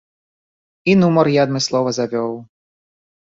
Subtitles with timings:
[0.93, 2.31] І нумар я адмыслова завёў.